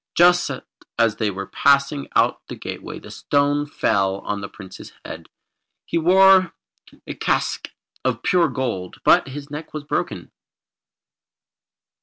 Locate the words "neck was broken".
9.51-10.31